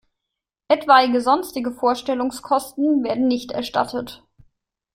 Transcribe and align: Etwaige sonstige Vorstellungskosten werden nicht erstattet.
Etwaige 0.67 1.21
sonstige 1.21 1.71
Vorstellungskosten 1.71 3.03
werden 3.03 3.27
nicht 3.27 3.51
erstattet. 3.51 4.25